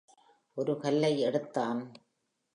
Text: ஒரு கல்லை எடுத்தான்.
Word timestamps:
ஒரு 0.57 0.79
கல்லை 0.79 1.19
எடுத்தான். 1.19 1.93